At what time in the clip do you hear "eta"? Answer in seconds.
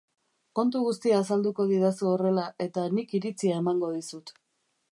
2.67-2.87